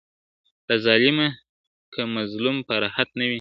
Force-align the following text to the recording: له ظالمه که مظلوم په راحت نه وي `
له 0.67 0.75
ظالمه 0.85 1.27
که 1.93 2.01
مظلوم 2.15 2.57
په 2.67 2.73
راحت 2.83 3.09
نه 3.19 3.23
وي 3.25 3.29
` 3.29 3.29